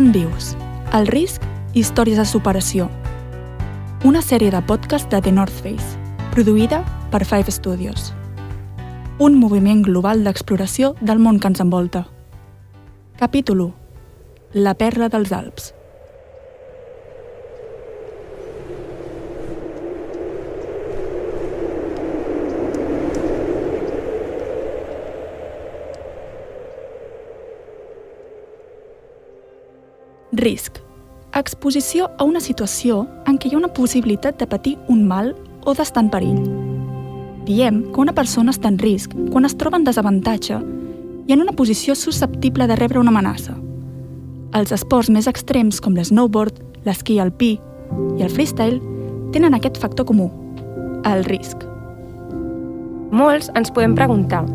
[0.00, 0.54] Estan vius.
[0.96, 1.42] El risc,
[1.76, 2.86] històries de superació.
[4.08, 5.98] Una sèrie de podcast de The North Face,
[6.32, 6.78] produïda
[7.12, 8.14] per Five Studios.
[9.20, 12.06] Un moviment global d'exploració del món que ens envolta.
[13.20, 13.74] Capítol 1.
[14.64, 15.74] La perla dels Alps.
[30.40, 30.78] Risc.
[31.36, 35.34] Exposició a una situació en què hi ha una possibilitat de patir un mal
[35.68, 36.38] o d'estar en perill.
[37.44, 40.56] Diem que una persona està en risc quan es troba en desavantatge
[41.28, 43.58] i en una posició susceptible de rebre una amenaça.
[44.56, 46.56] Els esports més extrems com l'snowboard,
[46.88, 47.52] l'esquí alpí
[48.16, 48.80] i el freestyle
[49.36, 50.30] tenen aquest factor comú,
[51.04, 51.68] el risc.
[53.12, 54.46] Molts ens podem preguntar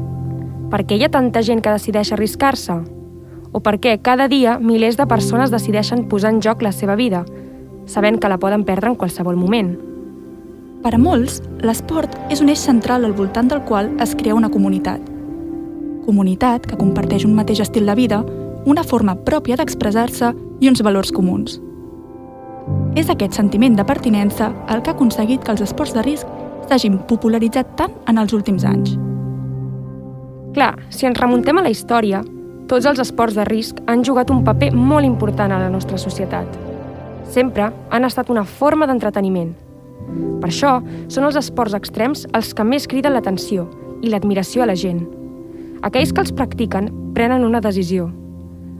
[0.73, 2.81] per què hi ha tanta gent que decideix arriscar-se?
[3.55, 7.21] O per què cada dia milers de persones decideixen posar en joc la seva vida,
[7.87, 9.69] sabent que la poden perdre en qualsevol moment?
[10.83, 14.51] Per a molts, l'esport és un eix central al voltant del qual es crea una
[14.51, 14.99] comunitat.
[16.03, 18.19] Comunitat que comparteix un mateix estil de vida,
[18.67, 21.55] una forma pròpia d'expressar-se i uns valors comuns.
[22.99, 26.27] És aquest sentiment de pertinença el que ha aconseguit que els esports de risc
[26.67, 28.97] s'hagin popularitzat tant en els últims anys.
[30.55, 32.23] Clar, si ens remuntem a la història,
[32.65, 36.49] tots els esports de risc han jugat un paper molt important a la nostra societat.
[37.29, 39.53] Sempre han estat una forma d'entreteniment.
[40.41, 43.67] Per això, són els esports extrems els que més criden l'atenció
[44.01, 45.03] i l'admiració a la gent.
[45.85, 48.09] Aquells que els practiquen prenen una decisió.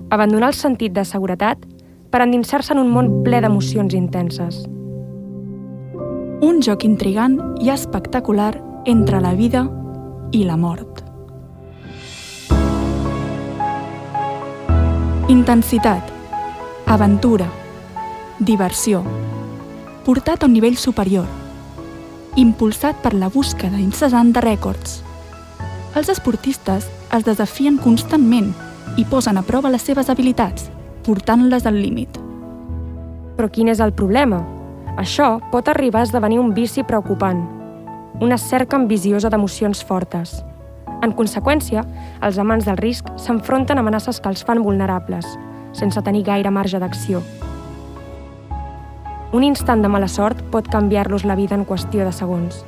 [0.09, 1.61] Abandonar el sentit de seguretat
[2.09, 4.63] per endinsar-se en un món ple d'emocions intenses.
[6.45, 8.53] Un joc intrigant i espectacular
[8.85, 9.67] entre la vida
[10.33, 11.04] i la mort.
[15.27, 16.03] Intensitat,
[16.85, 17.47] aventura,
[18.37, 18.99] diversió,
[20.05, 21.25] portat a un nivell superior,
[22.37, 24.99] impulsat per la búsqueda incessant de rècords.
[25.97, 28.53] Els esportistes es desafien constantment
[29.01, 30.69] i posen a prova les seves habilitats,
[31.09, 32.21] portant-les al límit.
[33.33, 34.43] Però quin és el problema?
[34.93, 37.41] Això pot arribar a esdevenir un vici preocupant,
[38.21, 40.43] una cerca ambiciosa d'emocions fortes.
[41.05, 41.83] En conseqüència,
[42.25, 45.27] els amants del risc s'enfronten a amenaces que els fan vulnerables,
[45.77, 47.21] sense tenir gaire marge d'acció.
[49.35, 52.63] Un instant de mala sort pot canviar-los la vida en qüestió de segons.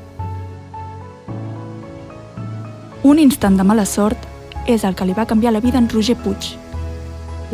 [3.08, 4.30] Un instant de mala sort
[4.68, 6.54] és el que li va canviar la vida en Roger Puig.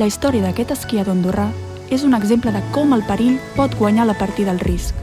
[0.01, 1.47] La història d'aquest esquiador andorrà
[1.93, 4.97] és un exemple de com el perill pot guanyar la partida al risc.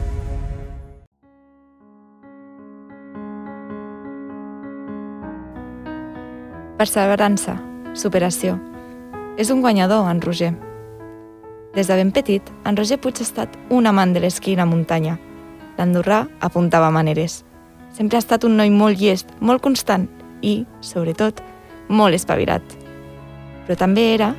[6.81, 7.59] Perseverança,
[7.93, 8.55] superació.
[9.37, 10.55] És un guanyador, en Roger.
[11.75, 14.65] Des de ben petit, en Roger Puig ha estat un amant de l'esquí i la
[14.65, 15.19] muntanya.
[15.77, 17.43] L'andorrà apuntava maneres.
[17.93, 20.07] Sempre ha estat un noi molt llest, molt constant
[20.41, 21.43] i, sobretot,
[21.87, 22.65] molt espavirat.
[23.67, 24.31] Però també era,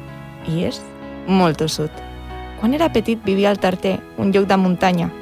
[0.50, 0.82] i és,
[1.28, 2.02] molt tossut.
[2.58, 5.12] Quan era petit vivia al Tarter, un lloc de muntanya.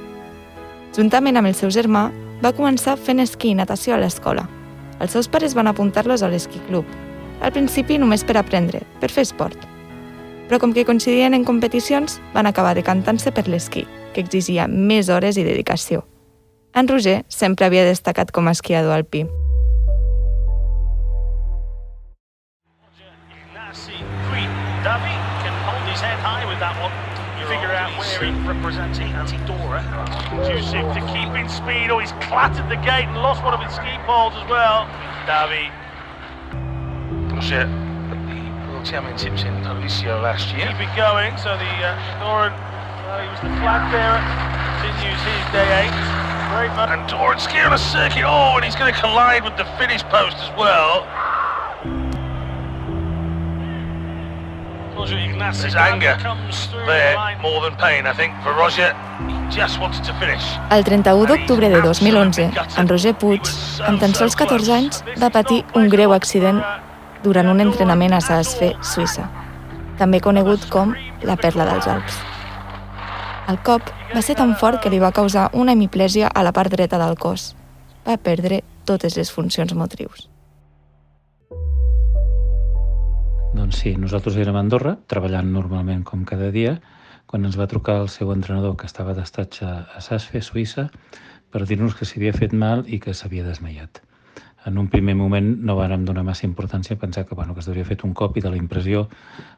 [0.96, 2.08] Juntament amb el seu germà,
[2.40, 4.48] va començar fent esquí i natació a l'escola.
[5.04, 6.88] Els seus pares van apuntar-los a l'esquí club.
[7.40, 9.56] Al principi només per aprendre, per fer esport.
[10.48, 15.38] Però com que coincidien en competicions, van acabar decantant-se per l'esquí, que exigia més hores
[15.38, 16.04] i dedicació.
[16.74, 19.24] En Roger sempre havia destacat com a esquiador alpí.
[24.80, 25.12] Davi
[25.44, 26.90] can hold his head high with that one.
[27.48, 29.84] Figure out where he representing Antidora.
[30.48, 31.90] Jusuf to keep in speed.
[31.90, 34.86] Oh, he's clattered the gate and lost one of his ski poles as well.
[35.28, 35.79] Davi.
[37.40, 37.64] The
[38.68, 40.68] World Championships in Alicia last year.
[40.76, 41.32] Keep it going.
[41.38, 44.20] So the uh, Doran, uh, he was the flag bearer.
[44.84, 45.96] Continues his day eight.
[46.52, 46.92] Very much.
[46.92, 48.28] And Doran skiing on a circuit.
[48.28, 51.08] Oh, and he's going to collide with the finish post as well.
[54.92, 56.20] Roger Ignasi There's anger
[56.84, 58.92] there more than pain, I think, for Roger.
[59.24, 60.44] He just wanted to finish.
[60.68, 63.48] El 31 d'octubre de 2011, en Roger Puig,
[63.80, 66.60] amb tan sols 14 anys, va patir un greu accident
[67.24, 69.26] durant un entrenament a Saasfe, Suïssa,
[70.00, 70.94] també conegut com
[71.26, 72.18] la perla dels Alps.
[73.50, 76.72] El cop va ser tan fort que li va causar una hemiplèsia a la part
[76.72, 77.54] dreta del cos.
[78.06, 80.28] Va perdre totes les funcions motrius.
[83.54, 86.78] Doncs sí, nosaltres érem a Andorra, treballant normalment com cada dia,
[87.26, 90.88] quan ens va trucar el seu entrenador, que estava d'estatge a Sasfe, Suïssa,
[91.50, 94.00] per dir-nos que s'havia fet mal i que s'havia desmaiat.
[94.66, 97.86] En un primer moment no vàrem donar massa importància a pensar que, bueno, que es
[97.88, 99.08] fet un cop i de la impressió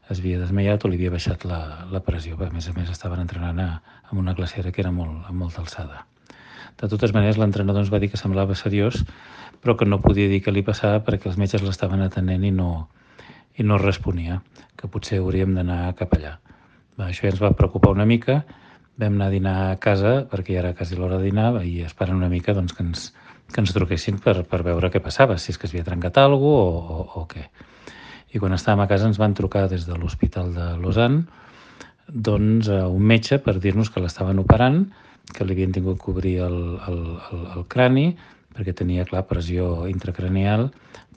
[0.09, 2.37] es havia desmaiat o li havia baixat la, la pressió.
[2.39, 3.69] A més a més, estaven entrenant a,
[4.09, 6.05] amb una glacera que era molt, amb molta alçada.
[6.79, 9.03] De totes maneres, l'entrenador ens va dir que semblava seriós,
[9.61, 12.87] però que no podia dir què li passava perquè els metges l'estaven atenent i no,
[13.59, 14.41] i no responia,
[14.79, 16.37] que potser hauríem d'anar cap allà.
[16.97, 18.41] Va, això ja ens va preocupar una mica,
[18.97, 22.19] vam anar a dinar a casa perquè ja era quasi l'hora de dinar i esperant
[22.19, 23.07] una mica doncs, que ens,
[23.51, 26.41] que ens truquessin per, per veure què passava, si és que es havia trencat alguna
[26.41, 27.47] cosa o, o, o què.
[28.33, 31.25] I quan estàvem a casa ens van trucar des de l'Hospital de Lausanne
[32.07, 34.85] doncs, a un metge per dir-nos que l'estaven operant,
[35.33, 36.57] que li havien tingut que obrir el,
[36.89, 38.07] el, el, el crani
[38.53, 40.67] perquè tenia, clar, pressió intracranial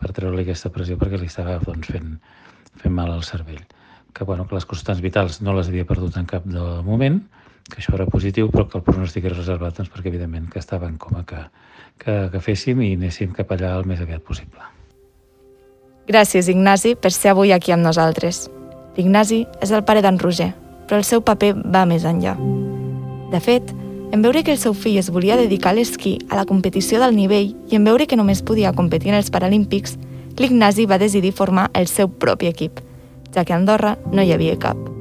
[0.00, 2.14] per treure-li aquesta pressió perquè li estava doncs, fent,
[2.80, 3.64] fent mal al cervell.
[4.16, 7.20] Que, bueno, que les constants vitals no les havia perdut en cap de moment,
[7.70, 10.88] que això era positiu, però que el pronòstic era reservat doncs, perquè, evidentment, que estava
[10.88, 11.42] en coma que,
[11.98, 14.62] que, que féssim i anéssim cap allà el més aviat possible.
[16.06, 18.46] Gràcies, Ignasi, per ser avui aquí amb nosaltres.
[18.96, 20.52] L'Ignasi és el pare d'en Roger,
[20.86, 22.36] però el seu paper va més enllà.
[23.32, 23.74] De fet,
[24.14, 27.16] en veure que el seu fill es volia dedicar a l'esquí a la competició del
[27.18, 29.98] nivell i en veure que només podia competir en els Paralímpics,
[30.38, 32.78] l'Ignasi va decidir formar el seu propi equip,
[33.34, 34.95] ja que a Andorra no hi havia cap.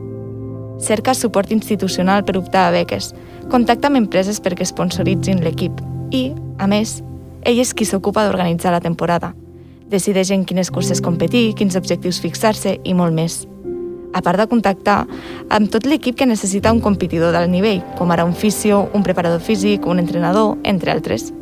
[0.80, 3.13] Cerca suport institucional per optar a beques,
[3.51, 5.81] contacta amb empreses perquè sponsoritzin l'equip
[6.12, 6.30] i,
[6.60, 7.00] a més,
[7.45, 9.33] ell és qui s'ocupa d'organitzar la temporada.
[9.89, 13.44] Decideix en quines curses competir, quins objectius fixar-se i molt més
[14.16, 15.01] a part de contactar
[15.51, 19.42] amb tot l'equip que necessita un competidor del nivell, com ara un fisio, un preparador
[19.44, 21.33] físic, un entrenador, entre altres.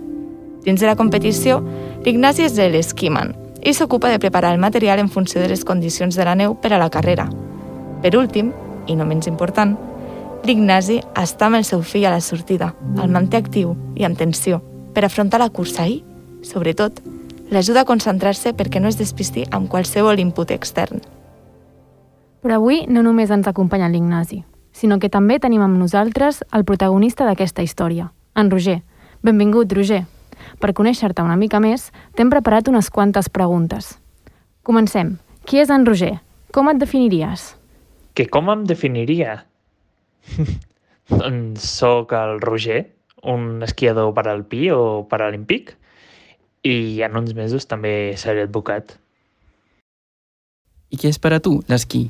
[0.65, 1.59] Dins de la competició,
[2.03, 6.25] l'Ignasi és l'esquiman i s'ocupa de preparar el material en funció de les condicions de
[6.25, 7.29] la neu per a la carrera.
[8.01, 8.50] Per últim,
[8.88, 9.75] i no menys important,
[10.44, 14.62] l'Ignasi està amb el seu fill a la sortida, el manté actiu i amb tensió
[14.94, 16.01] per afrontar la cursa i,
[16.45, 17.00] sobretot,
[17.51, 21.01] l'ajuda a concentrar-se perquè no es despisti amb qualsevol input extern.
[22.44, 24.44] Però avui no només ens acompanya l'Ignasi,
[24.74, 28.81] sinó que també tenim amb nosaltres el protagonista d'aquesta història, en Roger.
[29.24, 30.03] Benvingut, Roger.
[30.59, 33.97] Per conèixer-te una mica més, t'hem preparat unes quantes preguntes.
[34.63, 35.18] Comencem.
[35.47, 36.18] Qui és en Roger?
[36.51, 37.53] Com et definiries?
[38.13, 39.39] Que com em definiria?
[41.10, 42.83] doncs sóc el Roger,
[43.24, 45.74] un esquiador paralpí o paralímpic,
[46.63, 48.95] i en uns mesos també seré advocat.
[50.94, 52.06] I què és per a tu l'esquí?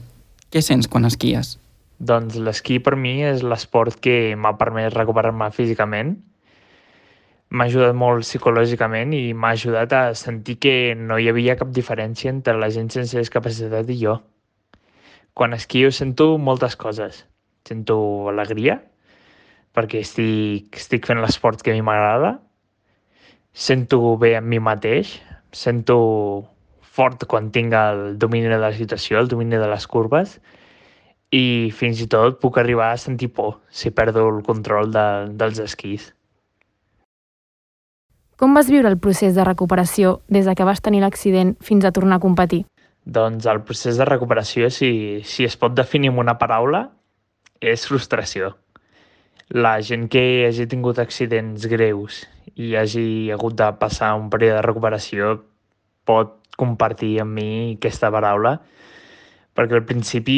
[0.51, 1.55] Què sents quan esquies?
[2.03, 6.17] Doncs l'esquí per mi és l'esport que m'ha permès recuperar-me físicament.
[7.53, 12.33] M'ha ajudat molt psicològicament i m'ha ajudat a sentir que no hi havia cap diferència
[12.33, 14.19] entre la gent sense discapacitat i jo.
[15.33, 17.25] Quan esquio sento moltes coses.
[17.65, 18.81] Sento alegria,
[19.74, 22.35] perquè estic, estic fent l'esport que a mi m'agrada.
[23.53, 25.18] Sento bé amb mi mateix.
[25.53, 25.97] Sento
[26.94, 30.38] fort quan tinc el domini de la situació, el domini de les curves,
[31.33, 35.62] i fins i tot puc arribar a sentir por si perdo el control de, dels
[35.63, 36.12] esquís.
[38.38, 41.94] Com vas viure el procés de recuperació des de que vas tenir l'accident fins a
[41.95, 42.65] tornar a competir?
[43.05, 46.85] Doncs el procés de recuperació, si, si es pot definir amb una paraula,
[47.59, 48.53] és frustració.
[49.51, 52.23] La gent que hagi tingut accidents greus
[52.55, 55.33] i hagi hagut de passar un període de recuperació
[56.07, 58.57] pot compartir amb mi aquesta paraula,
[59.53, 60.38] perquè al principi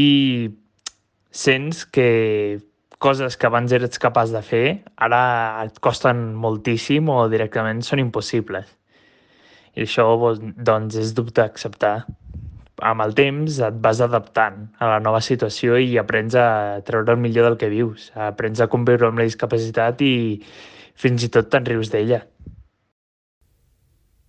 [1.36, 2.10] sents que
[2.98, 4.65] coses que abans eres capaç de fer
[4.98, 5.22] ara
[5.65, 8.72] et costen moltíssim o directament són impossibles.
[9.75, 10.07] I això
[10.39, 12.05] doncs, és dubte acceptar.
[12.84, 17.22] Amb el temps et vas adaptant a la nova situació i aprens a treure el
[17.24, 18.10] millor del que vius.
[18.15, 20.41] Aprens a conviure amb la discapacitat i
[21.00, 22.20] fins i tot te'n rius d'ella.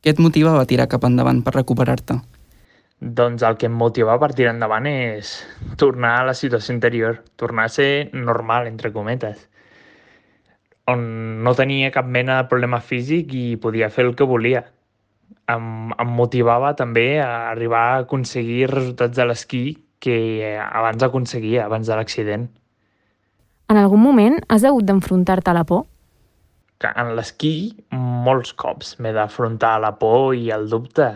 [0.02, 2.20] Què et motivava a tirar cap endavant per recuperar-te?
[3.00, 5.32] Doncs el que em motiva per tirar endavant és
[5.76, 9.48] tornar a la situació anterior, tornar a ser normal, entre cometes,
[10.86, 11.02] on
[11.42, 14.62] no tenia cap mena de problema físic i podia fer el que volia.
[15.52, 19.64] Em, em motivava també a arribar a aconseguir resultats de l'esquí
[20.02, 20.16] que
[20.58, 22.48] abans aconseguia, abans de l'accident.
[23.70, 25.86] En algun moment has hagut d'enfrontar-te a la por?
[26.78, 27.52] que en l'esquí
[27.96, 31.08] molts cops m'he d'afrontar la por i el dubte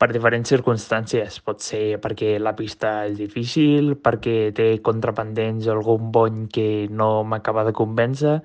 [0.00, 1.40] per diferents circumstàncies.
[1.44, 7.10] Pot ser perquè la pista és difícil, perquè té contrapendents o algun bony que no
[7.24, 8.38] m'acaba de convèncer,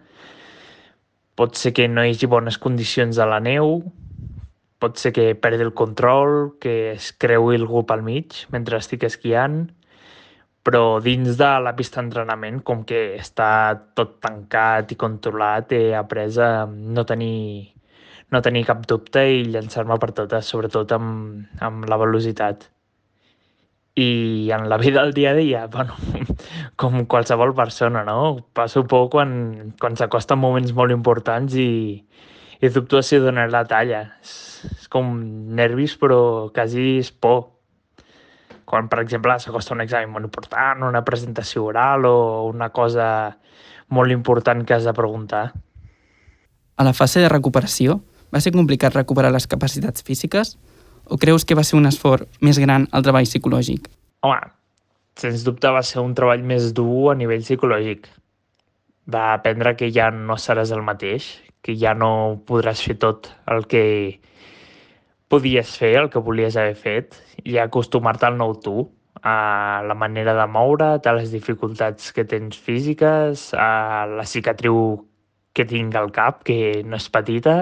[1.35, 3.81] pot ser que no hi hagi bones condicions a la neu,
[4.79, 9.63] pot ser que perdi el control, que es creui algú pel mig mentre estic esquiant,
[10.65, 13.49] però dins de la pista d'entrenament, com que està
[13.97, 17.71] tot tancat i controlat, he après a no tenir,
[18.33, 22.65] no tenir cap dubte i llançar-me per totes, sobretot amb, amb la velocitat.
[23.95, 25.95] I en la vida del dia a dia, bueno,
[26.75, 28.47] com qualsevol persona, no?
[28.57, 32.01] Passo por quan, quan s'acosten moments molt importants i,
[32.61, 34.01] i dubto si donar la talla.
[34.21, 35.17] És, és com
[35.55, 37.51] nervis, però quasi és por.
[38.65, 42.15] Quan, per exemple, s'acosta un examen molt important, una presentació oral o
[42.49, 43.07] una cosa
[43.93, 45.51] molt important que has de preguntar.
[46.75, 48.01] A la fase de recuperació,
[48.33, 50.57] va ser complicat recuperar les capacitats físiques?
[51.05, 53.85] O creus que va ser un esforç més gran el treball psicològic?
[54.25, 54.49] Home,
[55.21, 58.09] sens dubte va ser un treball més dur a nivell psicològic.
[59.13, 61.29] Va aprendre que ja no seràs el mateix,
[61.65, 63.85] que ja no podràs fer tot el que
[65.33, 68.85] podies fer, el que volies haver fet, i acostumar-te al nou tu,
[69.25, 74.77] a la manera de moure't, a les dificultats que tens físiques, a la cicatriu
[75.57, 77.57] que tinc al cap, que no és petita,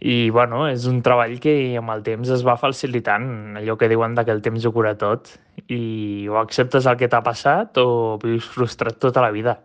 [0.00, 4.16] i bueno, és un treball que amb el temps es va facilitant, allò que diuen
[4.18, 5.30] que el temps ho cura tot,
[5.68, 9.60] i o acceptes el que t'ha passat o vius frustrat tota la vida.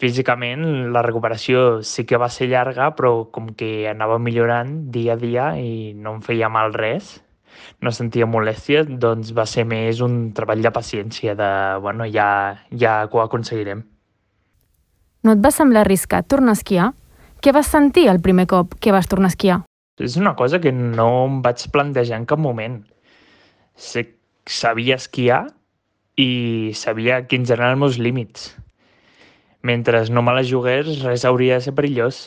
[0.00, 5.20] Físicament la recuperació sí que va ser llarga, però com que anava millorant dia a
[5.20, 7.18] dia i no em feia mal res,
[7.82, 11.50] no sentia molèstia, doncs va ser més un treball de paciència, de,
[11.84, 12.28] bueno, ja,
[12.72, 13.84] ja ho aconseguirem.
[15.22, 16.88] No et va semblar arriscat tornar a esquiar?
[17.42, 19.60] Què vas sentir el primer cop que vas tornar a esquiar?
[20.02, 22.80] És una cosa que no em vaig plantejar en cap moment.
[23.76, 24.06] Sé,
[24.46, 25.44] sabia esquiar
[26.18, 28.50] i sabia quins eren els meus límits.
[29.62, 32.24] Mentre no me la jugués, res hauria de ser perillós.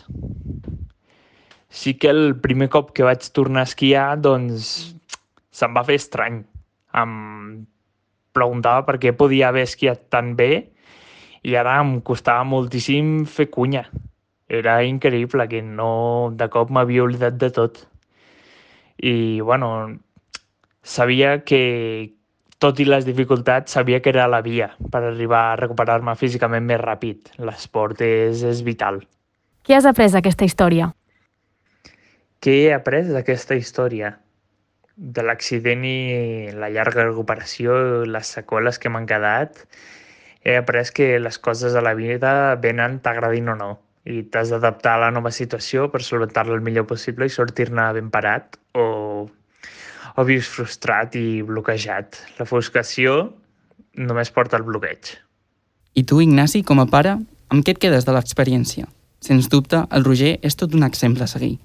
[1.70, 4.96] Sí que el primer cop que vaig tornar a esquiar, doncs,
[5.52, 6.40] se'm va fer estrany.
[6.96, 7.12] Em
[8.36, 10.52] preguntava per què podia haver esquiat tan bé
[11.46, 13.84] i ara em costava moltíssim fer cunya.
[14.48, 17.84] Era increïble que no, de cop m'havia oblidat de tot.
[18.98, 19.70] I, bueno,
[20.82, 22.14] sabia que,
[22.60, 26.80] tot i les dificultats, sabia que era la via per arribar a recuperar-me físicament més
[26.82, 27.34] ràpid.
[27.44, 29.02] L'esport és, és vital.
[29.66, 30.92] Què has après d'aquesta història?
[32.40, 34.14] Què he après d'aquesta història?
[34.96, 35.98] De l'accident i
[36.56, 39.66] la llarga recuperació, les seqüeles que m'han quedat,
[40.46, 43.72] he après que les coses a la vida venen t'agradin o no
[44.06, 48.12] i t'has d'adaptar a la nova situació per solventar-la el millor possible i sortir-ne ben
[48.14, 48.86] parat o,
[50.16, 52.20] o vius frustrat i bloquejat.
[52.40, 53.34] La frustració
[53.96, 55.16] només porta al bloqueig.
[55.96, 57.18] I tu, Ignasi, com a pare,
[57.52, 58.90] amb què et quedes de l'experiència?
[59.24, 61.56] Sens dubte, el Roger és tot un exemple a seguir.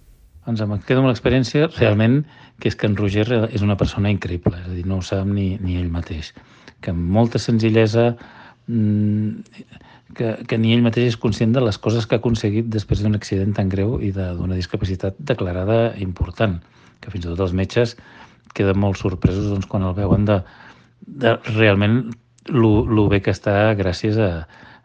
[0.46, 2.22] Doncs em quedo amb l'experiència realment
[2.60, 5.26] que és que en Roger és una persona increïble, és a dir, no ho sap
[5.28, 6.32] ni, ni ell mateix.
[6.80, 8.14] Que amb molta senzillesa
[8.70, 9.42] Mm,
[10.14, 13.18] que, que ni ell mateix és conscient de les coses que ha aconseguit després d'un
[13.18, 16.58] accident tan greu i d'una discapacitat declarada important,
[17.02, 17.96] que fins i tot els metges
[18.56, 20.40] queden molt sorpresos doncs, quan el veuen de,
[21.00, 22.02] de realment
[22.50, 24.30] el bé que està gràcies a,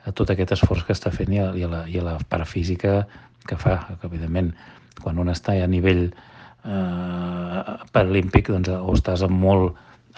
[0.05, 2.17] a tot aquest esforç que està fent i a, i a, la, i a la
[2.29, 3.05] part física
[3.45, 4.53] que fa, que evidentment
[5.01, 6.07] quan un està a nivell
[6.65, 9.75] eh, paralímpic doncs, o estàs amb molt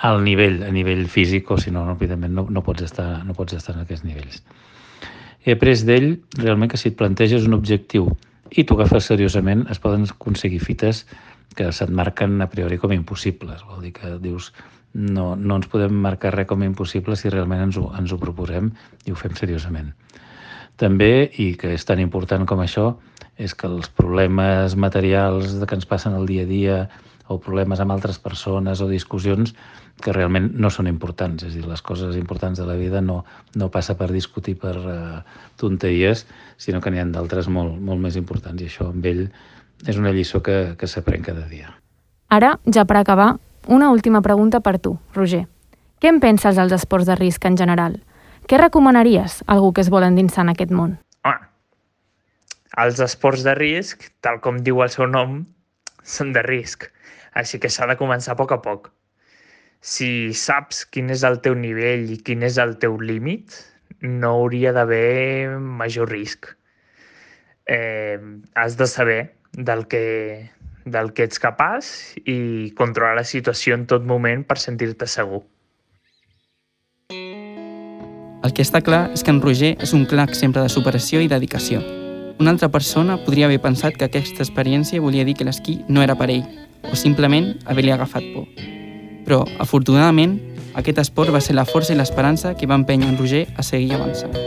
[0.08, 3.58] al nivell, a nivell físic, o si no, evidentment, no, no, pots estar, no pots
[3.58, 4.44] estar en aquests nivells.
[5.42, 8.12] He après d'ell realment que si et planteges un objectiu
[8.51, 11.06] i t'ho agafes seriosament, es poden aconseguir fites
[11.56, 13.63] que se't marquen a priori com impossibles.
[13.68, 14.51] Vol dir que dius,
[14.94, 18.72] no, no ens podem marcar res com impossible si realment ens ho, ens ho proposem
[19.06, 19.94] i ho fem seriosament.
[20.77, 22.92] També, i que és tan important com això,
[23.38, 26.77] és que els problemes materials que ens passen el dia a dia
[27.27, 29.54] o problemes amb altres persones o discussions
[30.01, 31.44] que realment no són importants.
[31.44, 33.24] És a dir, les coses importants de la vida no,
[33.56, 35.20] no passa per discutir per uh,
[35.60, 36.25] tonteries,
[36.62, 39.25] sinó que n'hi ha d'altres molt, molt més importants i això amb ell
[39.86, 41.74] és una lliçó que, que s'aprèn cada dia.
[42.34, 43.36] Ara, ja per acabar,
[43.67, 45.46] una última pregunta per tu, Roger.
[46.01, 48.00] Què en penses dels esports de risc en general?
[48.48, 50.98] Què recomanaries a algú que es vol endinsar en aquest món?
[51.27, 51.50] Home,
[52.84, 55.41] els esports de risc, tal com diu el seu nom,
[56.03, 56.89] són de risc,
[57.36, 58.91] així que s'ha de començar a poc a poc
[59.81, 63.53] si saps quin és el teu nivell i quin és el teu límit,
[64.01, 66.50] no hauria d'haver major risc.
[67.67, 68.17] Eh,
[68.55, 70.52] has de saber del que,
[70.86, 71.92] del que ets capaç
[72.24, 75.44] i controlar la situació en tot moment per sentir-te segur.
[78.46, 81.28] El que està clar és que en Roger és un clar exemple de superació i
[81.28, 81.82] dedicació.
[82.40, 86.16] Una altra persona podria haver pensat que aquesta experiència volia dir que l'esquí no era
[86.16, 86.46] per ell,
[86.86, 88.46] o simplement haver-li agafat por.
[89.26, 90.38] Però, afortunadament,
[90.78, 93.98] aquest esport va ser la força i l'esperança que va empènyer en Roger a seguir
[93.98, 94.38] avançant.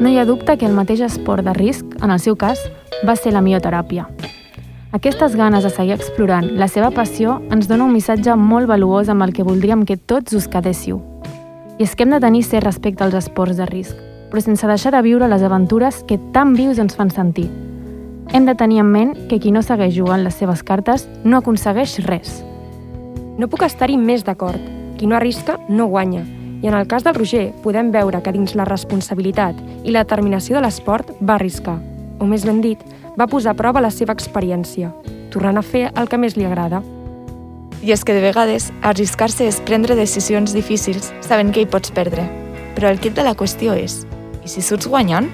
[0.00, 2.60] No hi ha dubte que el mateix esport de risc, en el seu cas,
[3.06, 4.06] va ser la mioteràpia.
[4.92, 9.22] Aquestes ganes de seguir explorant la seva passió ens dona un missatge molt valuós amb
[9.22, 10.98] el que voldríem que tots us quedéssiu.
[11.78, 13.96] I és que hem de tenir ser respecte als esports de risc,
[14.30, 17.46] però sense deixar de viure les aventures que tan vius ens fan sentir.
[18.34, 21.96] Hem de tenir en ment que qui no segueix jugant les seves cartes no aconsegueix
[22.06, 22.40] res.
[23.38, 24.60] No puc estar-hi més d'acord.
[24.98, 26.26] Qui no arrisca, no guanya.
[26.60, 30.58] I en el cas del Roger, podem veure que dins la responsabilitat i la determinació
[30.58, 31.78] de l'esport va arriscar.
[32.20, 32.80] O més ben dit,
[33.16, 34.90] va posar a prova la seva experiència,
[35.32, 36.82] tornant a fer el que més li agrada.
[37.80, 42.26] I és que de vegades arriscar-se és prendre decisions difícils sabent que hi pots perdre.
[42.76, 44.02] Però el kit de la qüestió és,
[44.44, 45.30] i si surts guanyant?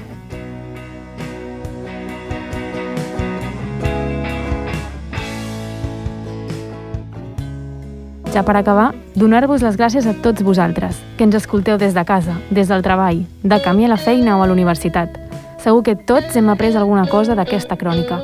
[8.30, 12.38] Ja per acabar, donar-vos les gràcies a tots vosaltres, que ens escolteu des de casa,
[12.50, 15.25] des del treball, de camí a la feina o a la universitat.
[15.66, 18.20] Segur que tots hem après alguna cosa d'aquesta crònica.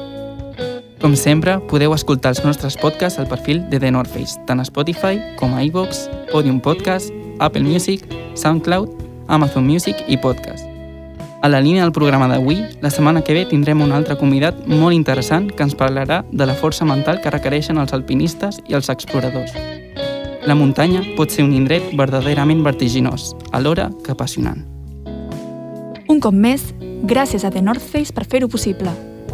[1.03, 4.65] Com sempre, podeu escoltar els nostres podcasts al perfil de The North Face, tant a
[4.69, 7.11] Spotify com a iVoox, Podium Podcast,
[7.43, 8.05] Apple Music,
[8.39, 8.93] SoundCloud,
[9.27, 10.63] Amazon Music i Podcast.
[11.43, 14.95] A la línia del programa d'avui, la setmana que ve tindrem un altre convidat molt
[14.95, 19.51] interessant que ens parlarà de la força mental que requereixen els alpinistes i els exploradors.
[20.47, 24.63] La muntanya pot ser un indret verdaderament vertiginós, alhora que apassionant.
[26.07, 26.71] Un cop més,
[27.03, 28.93] gràcies a The North Face per fer-ho possible,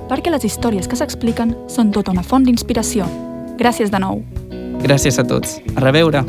[0.08, 3.08] perquè les històries que s'expliquen són tota una font d'inspiració.
[3.58, 4.22] Gràcies de nou.
[4.84, 5.58] Gràcies a tots.
[5.76, 6.25] A reveure!